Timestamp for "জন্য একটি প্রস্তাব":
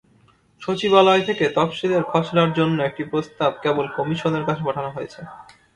2.53-3.51